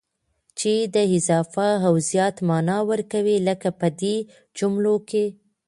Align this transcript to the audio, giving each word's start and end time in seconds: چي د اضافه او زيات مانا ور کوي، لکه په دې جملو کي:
چي 0.59 0.73
د 0.93 0.97
اضافه 1.17 1.69
او 1.87 1.93
زيات 2.09 2.35
مانا 2.47 2.77
ور 2.89 3.01
کوي، 3.13 3.37
لکه 3.47 3.69
په 3.79 3.87
دې 3.99 4.15
جملو 4.57 4.95
کي: 5.09 5.25